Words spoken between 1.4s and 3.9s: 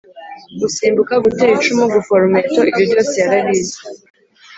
icumu, gufora umuheto ibyo byose yarabizi